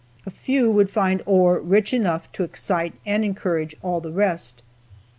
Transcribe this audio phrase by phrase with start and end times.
[0.25, 4.63] A few would find ore rich enough to excite and encourage all the rest.